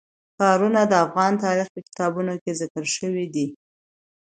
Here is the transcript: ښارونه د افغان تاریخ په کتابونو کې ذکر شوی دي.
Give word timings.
ښارونه 0.37 0.81
د 0.87 0.93
افغان 1.05 1.33
تاریخ 1.43 1.67
په 1.73 1.79
کتابونو 1.87 2.33
کې 2.43 2.51
ذکر 2.61 2.83
شوی 2.95 3.25
دي. 3.33 3.47